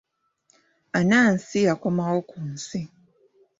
Anansi 0.99 1.57
yakomawo 1.67 2.17
ku 2.29 2.37
nsi. 2.51 2.81